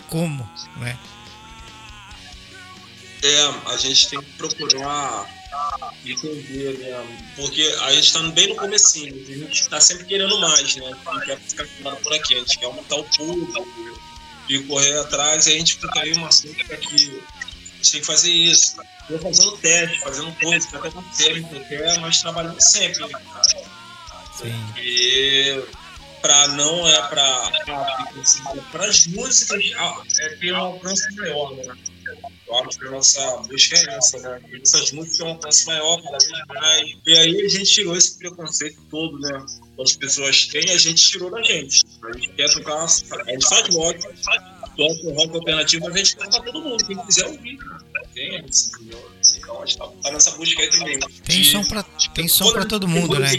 [0.09, 0.99] como, né?
[3.23, 5.27] É, a gente tem que procurar
[6.05, 7.33] entender, né?
[7.37, 10.91] Porque a gente tá bem no comecinho, a gente tá sempre querendo mais, né?
[11.05, 13.67] Não quer ficar parado por aqui, a gente quer aumentar o público
[14.49, 18.07] e correr atrás, e a gente fica aí uma súplica que a gente tem que
[18.07, 18.77] fazer isso.
[19.09, 23.01] Eu fazendo teste, fazendo coisa, que até não sei o que quer, mas trabalhando sempre,
[23.01, 23.84] né, cara?
[24.37, 24.53] Sim.
[24.79, 25.63] E
[26.21, 27.51] para não é para
[28.73, 29.61] para as músicas
[30.21, 31.77] é ter um alcance maior, né?
[32.47, 34.41] Eu acho que a nossa busca é essa, né?
[34.63, 36.97] Essas músicas têm um alcance maior cada vez mais.
[37.07, 39.45] E aí a gente tirou esse preconceito todo, né?
[39.81, 41.85] As pessoas têm, a gente tirou da gente.
[42.03, 43.99] A gente quer tocar, a gente faz rock,
[44.77, 47.57] toca rock alternativo, mas a gente toca pra todo mundo, quem quiser ouvir.
[47.59, 47.79] né?
[48.15, 48.37] Tem?
[49.37, 50.99] Então a gente tá, tá nessa busca aí também.
[51.25, 53.31] Tem de- som pra, tem som pra todo mundo, né?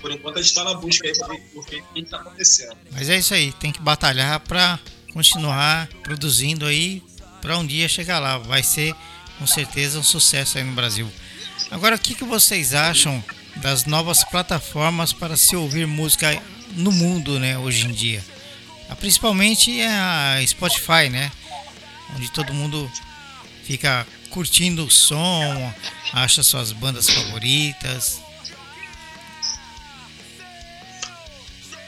[0.00, 2.76] Por enquanto a gente tá na busca aí pra ver o que que tá acontecendo.
[2.92, 4.78] Mas é isso aí, tem que batalhar pra
[5.12, 7.02] continuar produzindo aí
[7.40, 8.38] pra um dia chegar lá.
[8.38, 8.94] Vai ser
[9.38, 11.10] com certeza um sucesso aí no Brasil.
[11.70, 13.22] Agora, o que, que vocês acham
[13.56, 16.40] das novas plataformas para se ouvir música
[16.74, 18.24] no mundo, né, hoje em dia?
[18.88, 21.30] Ah, Principalmente é a Spotify, né?
[22.16, 22.90] Onde todo mundo
[23.64, 25.72] fica curtindo o som,
[26.12, 28.20] acha suas bandas favoritas.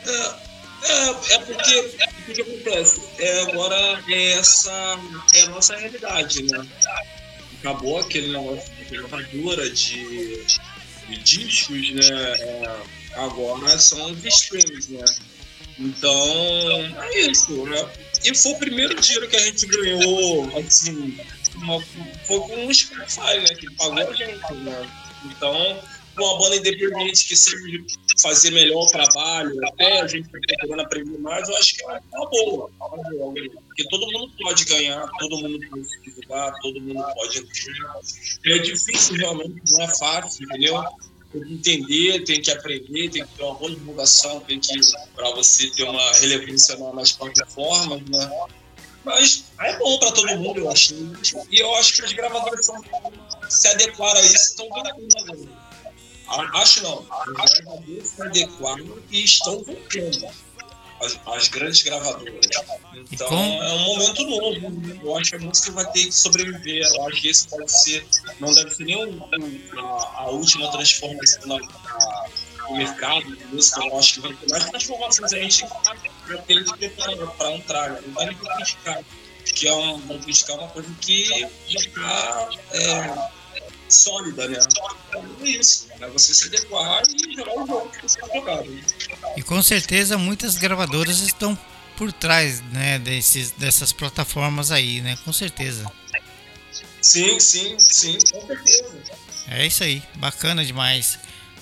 [0.06, 0.50] É,
[0.82, 3.02] é, é porque o que, que acontece?
[3.18, 4.98] É, agora é essa
[5.34, 6.66] é a nossa realidade, né?
[7.60, 10.44] Acabou aquele negócio de gravadora de,
[11.08, 12.08] de discos, né?
[12.08, 12.82] É,
[13.16, 15.04] agora são os streams, né?
[15.80, 17.90] Então, é isso, né?
[18.22, 21.18] E foi o primeiro dinheiro que a gente ganhou, assim,
[21.56, 21.80] uma,
[22.26, 23.54] foi com o Spotify, né?
[23.58, 24.90] Que pagou a gente, né?
[25.24, 25.80] Então,
[26.18, 27.86] uma banda independente que sempre
[28.20, 31.86] fazer melhor o trabalho, até a gente está procurando aprender mais, eu acho que é
[31.86, 32.70] uma boa.
[33.68, 38.00] Porque todo mundo pode ganhar, todo mundo pode se divulgar, todo mundo pode entrar.
[38.46, 40.84] É difícil realmente, não é fácil, entendeu?
[41.32, 44.80] Tem que entender, tem que aprender, tem que ter uma boa divulgação, tem que
[45.14, 48.48] para você ter uma relevância nas plataformas, né?
[49.04, 50.94] Mas é bom para todo mundo, eu acho.
[51.50, 52.82] E eu acho que as gravadoras são,
[53.48, 55.48] se adequaram a isso, estão bem
[56.54, 57.06] Acho não.
[57.38, 60.28] As gravadoras se adequaram e estão voltando.
[61.00, 62.46] As, as, grandes gravadoras.
[63.10, 65.00] Então é um momento novo.
[65.02, 66.82] Eu acho que a música vai ter que sobreviver.
[66.94, 68.06] Eu acho que esse pode ser,
[68.38, 69.22] não deve ser nem um,
[69.78, 72.26] a, a, última transformação na, na,
[72.68, 73.80] no mercado de música.
[73.84, 75.32] Eu acho que vai ter mais transformações.
[75.32, 75.64] A gente
[76.26, 78.02] vai ter que preparar para entrar.
[78.02, 79.02] Não vai nem criticar.
[79.54, 82.48] Que é um, criticar uma coisa que já está.
[82.72, 83.39] É,
[83.90, 84.58] sólida, né?
[85.42, 88.80] É isso, é você se adequar e jogar o jogo que você está jogando.
[89.36, 91.58] E com certeza muitas gravadoras estão
[91.96, 95.18] por trás, né, desses, dessas plataformas aí, né?
[95.24, 95.90] Com certeza.
[97.02, 99.12] Sim, sim, sim, com certeza.
[99.48, 101.18] É isso aí, bacana demais.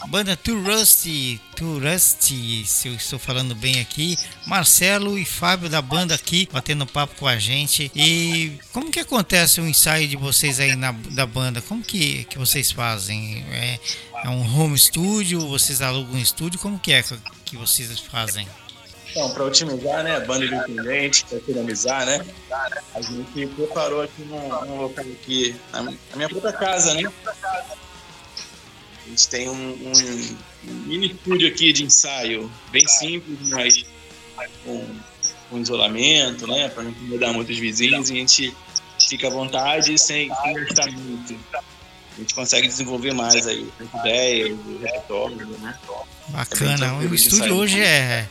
[0.06, 4.16] Banda Too Rusty, Too Rusty, se eu estou falando bem aqui.
[4.46, 7.90] Marcelo e Fábio da banda aqui, batendo papo com a gente.
[7.94, 11.60] E como que acontece o ensaio de vocês aí na, da banda?
[11.60, 13.44] Como que, que vocês fazem?
[13.50, 13.78] É,
[14.24, 15.46] é um home studio?
[15.48, 16.58] Vocês alugam um estúdio?
[16.60, 17.02] Como que é
[17.44, 18.48] que vocês fazem?
[19.10, 22.24] Então, para otimizar, né, banda independente, para economizar, né,
[22.94, 25.82] a gente preparou aqui num, local aqui, na
[26.14, 27.10] minha própria casa, né,
[29.08, 30.36] a gente tem um, um,
[30.86, 33.84] mini estúdio aqui de ensaio, bem simples, mas
[34.64, 34.86] com,
[35.48, 36.68] com isolamento, né?
[36.68, 38.54] Para não incomodar muitos vizinhos e a gente
[39.08, 41.34] fica à vontade sem, gastar muito.
[41.52, 45.78] A gente consegue desenvolver mais aí, as ideias, o repertório, né?
[46.28, 46.86] Bacana.
[46.86, 48.28] É o estúdio hoje é,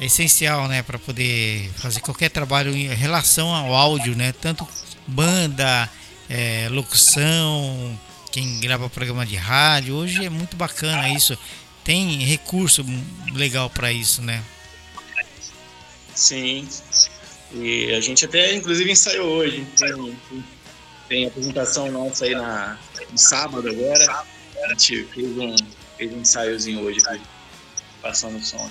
[0.00, 4.32] é essencial, né, para poder fazer qualquer trabalho em relação ao áudio, né?
[4.32, 4.66] Tanto
[5.06, 5.88] banda,
[6.28, 7.96] é, locução,
[8.30, 9.94] quem grava programa de rádio.
[9.94, 11.36] Hoje é muito bacana isso.
[11.84, 12.84] Tem recurso
[13.32, 14.42] legal para isso, né?
[16.14, 16.68] Sim.
[17.52, 19.66] E a gente até, inclusive, ensaiou hoje.
[19.76, 20.16] Tem,
[21.08, 22.78] tem apresentação nossa aí na,
[23.10, 24.24] no sábado agora.
[24.64, 25.56] A gente fez um,
[25.96, 26.98] fez um ensaiozinho hoje,
[28.02, 28.70] passando o som.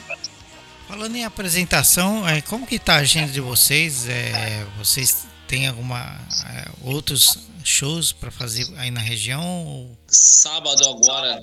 [0.87, 4.07] Falando em apresentação, é, como que tá a agenda de vocês?
[4.07, 9.97] É, vocês têm alguma é, outros shows para fazer aí na região?
[10.07, 11.39] Sábado agora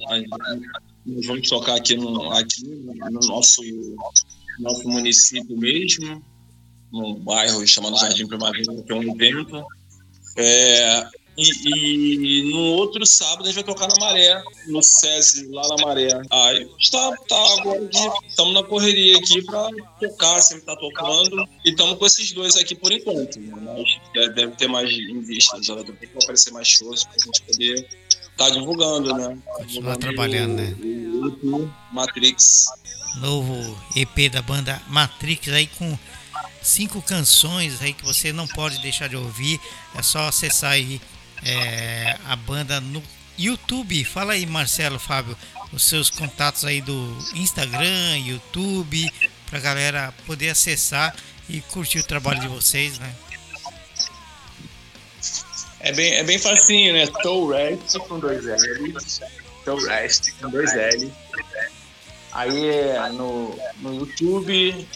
[1.07, 3.63] nós vamos tocar aqui no, aqui no nosso,
[4.59, 6.25] nosso município mesmo,
[6.93, 9.65] num bairro chamado Jardim Primavera, que é um evento.
[10.37, 11.07] É,
[11.37, 15.85] e, e, no outro sábado a gente vai tocar na Maré, no SESI, lá na
[15.85, 16.23] Maré.
[16.31, 17.89] Aí está, tá agora
[18.29, 19.71] estamos na correria aqui para
[20.01, 21.49] tocar, sempre tá tocando.
[21.65, 23.41] E estamos com esses dois aqui por enquanto.
[23.41, 23.53] Né?
[24.15, 27.75] Mas deve ter mais em vista, já deve aparecer mais shows para a gente poder
[27.75, 29.39] estar tá divulgando, né?
[29.57, 30.77] Continuar trabalhando, né?
[31.93, 32.67] Matrix.
[33.17, 35.97] Novo EP da banda Matrix aí com
[36.63, 39.61] cinco canções aí que você não pode deixar de ouvir.
[39.95, 41.01] É só acessar aí
[41.43, 43.03] é, a banda no
[43.39, 44.05] YouTube.
[44.05, 45.37] Fala aí, Marcelo, Fábio,
[45.73, 49.11] os seus contatos aí do Instagram, YouTube,
[49.49, 51.15] pra galera poder acessar
[51.49, 53.15] e curtir o trabalho de vocês, né?
[55.81, 57.07] É bem, é bem facinho, né?
[57.23, 58.95] Tourest com dois L.
[59.65, 61.13] Tourest com dois L.
[62.33, 64.87] Aí é no, no YouTube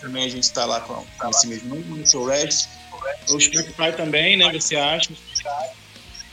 [0.00, 2.68] também a gente está lá com, com esse mesmo nome, Tourest.
[3.30, 4.52] O Spotify também, né?
[4.52, 5.10] Você acha?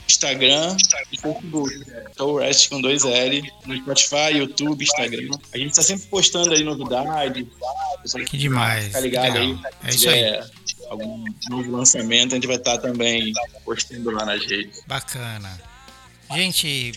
[0.08, 0.76] Instagram
[1.12, 1.84] e Facebook.
[2.10, 5.30] Então, Rest com dois L, no Spotify, YouTube, Instagram.
[5.52, 7.46] A gente está sempre postando aí novidades.
[8.26, 8.86] Que demais.
[8.86, 9.58] Fica ligado aí.
[9.84, 10.40] É isso aí.
[10.88, 13.32] Algum novo lançamento, a gente vai estar tá também
[13.64, 14.82] postando lá nas redes.
[14.86, 15.60] Bacana.
[16.34, 16.92] Gente,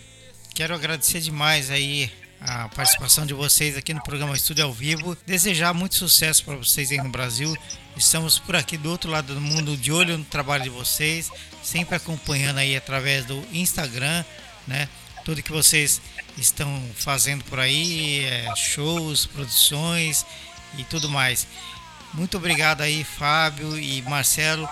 [0.53, 2.09] quero agradecer demais aí
[2.41, 5.15] a participação de vocês aqui no programa Estúdio ao Vivo.
[5.25, 7.55] Desejar muito sucesso para vocês aí no Brasil.
[7.95, 11.29] Estamos por aqui do outro lado do mundo, de olho no trabalho de vocês,
[11.61, 14.25] sempre acompanhando aí através do Instagram,
[14.67, 14.89] né?
[15.23, 16.01] Tudo que vocês
[16.35, 20.25] estão fazendo por aí, é, shows, produções
[20.77, 21.45] e tudo mais.
[22.11, 24.67] Muito obrigado aí, Fábio e Marcelo,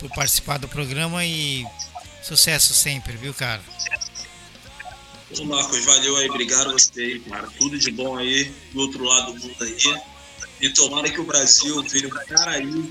[0.00, 1.64] por participar do programa e
[2.22, 3.62] sucesso sempre, viu, cara?
[5.36, 7.48] Ô Marcos, valeu aí, obrigado a você aí, cara.
[7.58, 10.00] Tudo de bom aí do outro lado do mundo aí.
[10.60, 12.82] E tomara que o Brasil vire um paraíso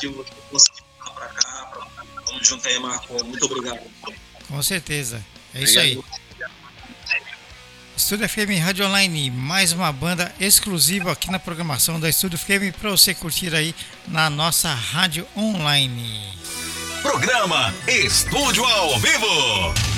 [0.00, 1.66] que você possa vir pra cá.
[1.72, 2.04] Pra...
[2.26, 3.22] Vamos juntar aí, Marcos.
[3.22, 3.80] Muito obrigado.
[4.46, 5.24] Com certeza.
[5.54, 5.98] É isso aí.
[7.96, 12.90] Estúdio FM Rádio Online, mais uma banda exclusiva aqui na programação da Estúdio FM para
[12.90, 13.74] você curtir aí
[14.06, 16.32] na nossa rádio online.
[17.02, 19.97] Programa Estúdio ao Vivo.